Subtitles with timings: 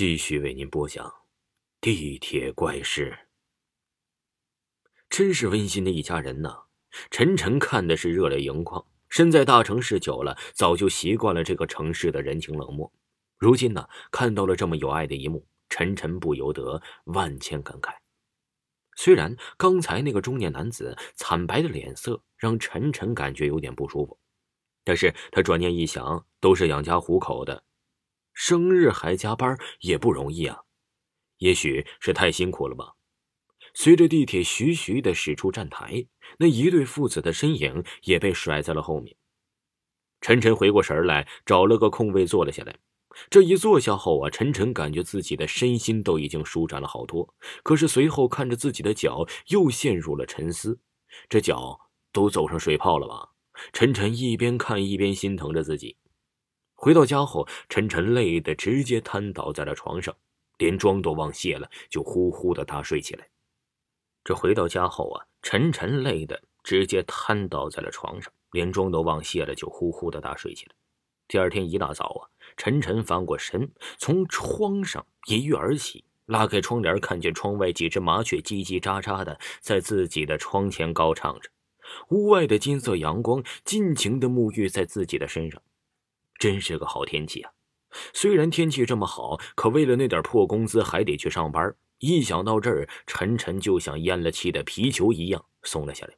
[0.00, 1.06] 继续为您播讲
[1.78, 3.10] 《地铁怪事》。
[5.10, 6.62] 真是温馨的一家人呐！
[7.10, 8.82] 晨晨看的是热泪盈眶。
[9.10, 12.90] 身在大城市久了，早就习惯了这个城市的人情冷漠。
[13.36, 17.92] 如今呢，看到了这么有爱的一幕，晨晨不由得万千感慨。
[18.96, 24.18] 虽然刚才那个中年男子惨白的脸色让晨晨感觉有点不舒服，
[24.82, 27.64] 但是他转念一想，都是养家糊口的。
[28.32, 30.60] 生日还加班也不容易啊，
[31.38, 32.94] 也许是太辛苦了吧。
[33.74, 36.06] 随着地铁徐徐的驶出站台，
[36.38, 39.16] 那一对父子的身影也被甩在了后面。
[40.20, 42.76] 晨晨回过神来，找了个空位坐了下来。
[43.28, 47.34] 这一坐下后啊，晨晨感觉自己的身心都已经舒展了好多。
[47.62, 50.80] 可是随后看着自己的脚，又陷入了沉思。
[51.28, 51.78] 这脚
[52.12, 53.30] 都走上水泡了吧？
[53.72, 55.96] 晨晨一边看一边心疼着自己。
[56.82, 60.16] 回到家后，晨晨累得直接瘫倒在了床上，
[60.56, 63.28] 连妆都忘卸了，就呼呼的大睡起来。
[64.24, 70.72] 这回到家后啊，晨晨累得直接瘫倒在了床上，连妆都忘卸了，就呼呼的大睡起来。
[71.28, 72.20] 第二天一大早啊，
[72.56, 81.50] 晨晨翻过身，从窗上一跃而起，拉开窗帘，看见窗外几只麻雀叽叽喳喳的在自己的窗前高唱着，
[82.08, 85.60] 屋外的金色阳光尽情的沐浴在自己的身上。
[86.40, 87.52] 真是个好天气啊！
[88.14, 91.76] 虽然天气这么好，可为了那点破工资还得去上班。
[91.98, 96.14] 一想到这儿，晨晨就像咽了气的皮球一样松了下来。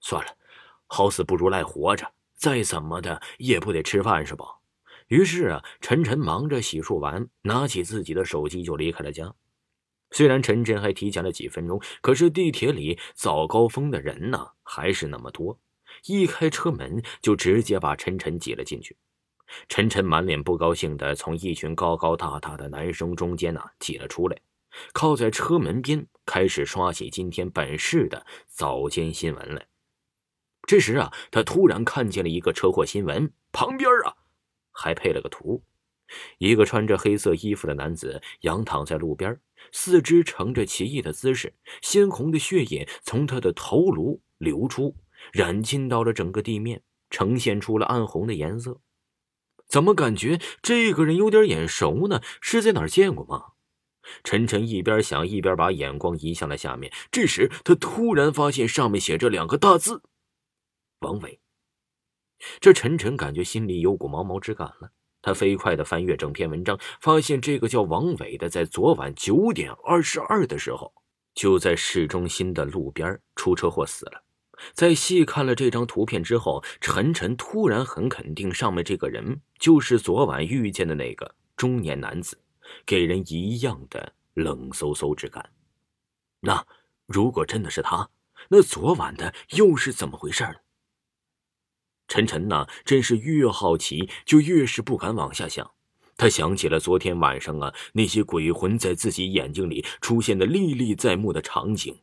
[0.00, 0.34] 算了，
[0.86, 4.46] 好死不如赖活着，再怎么的也不得吃饭是吧？
[5.08, 9.34] 于是啊，陈晨忙着洗漱完，拿起自己的手机就离开了家。
[10.12, 15.60] 虽然陈晨还提前了几分钟，可是地铁里早高峰的人呢还是那么多。
[16.06, 18.96] 一开车门，就直接把陈晨挤了进去。
[19.68, 24.38] 晨晨满脸不高兴的从一群高高大大的男生中间呢挤了出来，
[24.92, 29.66] 靠在车门边，开始刷起今天本市的早间新闻来。
[30.66, 34.14] 这时啊，他突然看见了一个车祸新闻，旁边啊
[34.70, 35.62] 还配了个图：
[36.38, 39.38] 一个穿着黑色衣服的男子仰躺在路边，
[39.72, 44.94] 四肢呈着奇异的姿势，鲜红的血液从他的头颅流出，
[45.32, 48.80] 染浸到了整个地面，呈现出了暗红的颜色。
[49.72, 52.20] 怎么感觉这个人有点眼熟呢？
[52.42, 53.52] 是在哪儿见过吗？
[54.22, 56.92] 晨晨一边想，一边把眼光移向了下面。
[57.10, 60.02] 这时，他突然发现上面写着两个大字
[61.00, 61.40] ：“王伟。”
[62.60, 64.90] 这晨晨感觉心里有股毛毛之感了。
[65.22, 70.92] 他飞快的翻阅整篇文章，发现这个叫王伟的，在昨晚九点二十二的时候，
[71.32, 74.22] 就在市中心的路边出车祸死了。
[74.72, 82.38] 在细看了这张图片之后，陈晨突然很肯定，上面这个人就是昨晚遇见的那个中年男子，
[82.86, 85.50] 给人一样的冷飕飕之感。
[86.40, 86.66] 那
[87.06, 88.10] 如果真的是他，
[88.48, 90.54] 那昨晚的又是怎么回事呢？
[92.08, 95.70] 陈晨呐，真是越好奇就越是不敢往下想。
[96.16, 102.02] 他想起了昨天晚上啊，那些鬼魂在自己眼睛里出现的历历在目的场景，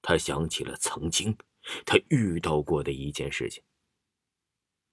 [0.00, 1.36] 他想起了曾经。
[1.84, 3.62] 他遇到过的一件事情。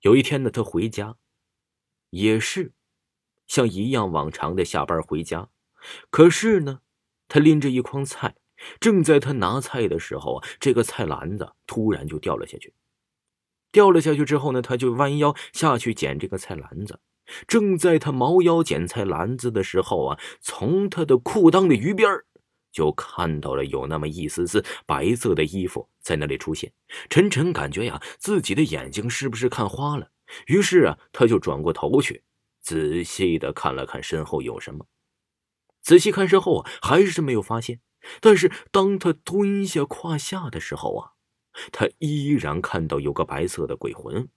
[0.01, 1.17] 有一天呢，他回家，
[2.09, 2.73] 也是
[3.47, 5.49] 像一样往常的下班回家。
[6.09, 6.81] 可是呢，
[7.27, 8.35] 他拎着一筐菜，
[8.79, 12.73] 正在他拿菜的时候啊，这个菜篮子突然就掉了下去。
[13.71, 16.99] 掉了下去之后呢，他就弯腰下去捡这个菜篮子。
[17.47, 22.25] 正在他猫腰捡菜篮子的时候啊，从他的裤裆的鱼边儿。
[22.75, 26.73] 就看到了有那么一丝丝白色的衣服在那里出现，
[27.09, 30.11] 陈晨感觉呀，自己的眼睛是不是看花了？
[30.47, 32.25] 于是啊，他就转过头去，
[32.61, 34.87] 仔细的看了看身后有什么。
[35.81, 37.79] 仔细看身后啊，还是没有发现。
[38.19, 41.11] 但是当他蹲下胯下的时候啊，
[41.71, 44.27] 他依然看到有个白色的鬼魂。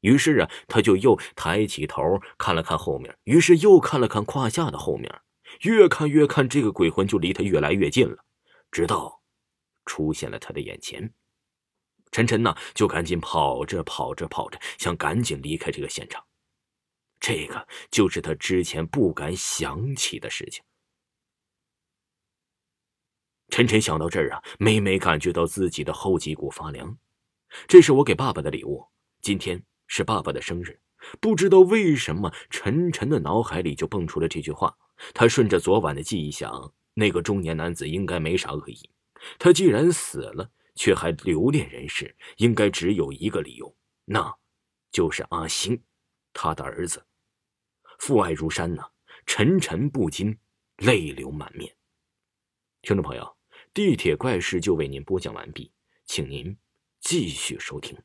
[0.00, 2.02] 于是啊，他就又抬起头
[2.38, 5.20] 看了看后面，于是又看了看胯下的后面。
[5.62, 8.24] 越看越看，这个鬼魂就离他越来越近了，
[8.70, 9.22] 直到
[9.84, 11.12] 出现了他的眼前。
[12.10, 16.24] 晨晨呢，就赶紧跑着跑着跑着，想赶紧离开这个现场。
[17.20, 20.62] 这个就是他之前不敢想起的事情。
[23.48, 26.98] 晨晨想到这儿啊，每每感觉到自己的后脊骨发凉。
[27.68, 28.84] 这是我给爸爸的礼物，
[29.20, 30.80] 今天是爸爸的生日。
[31.20, 34.76] 不知道为什么，晨晨的脑海里就蹦出了这句话。
[35.14, 38.90] 他顺着昨晚的记忆想，那个中年男子应该没啥恶意。
[39.38, 44.34] 他既然死了，却还留恋人世，应该只有一个理由，那
[44.90, 45.82] 就是阿星，
[46.32, 47.04] 他的儿子。
[47.98, 48.82] 父爱如山呐，
[49.26, 50.36] 陈晨不禁
[50.78, 51.76] 泪流满面。
[52.80, 53.36] 听众朋友，
[53.72, 55.72] 地铁怪事就为您播讲完毕，
[56.04, 56.56] 请您
[57.00, 57.96] 继续收听。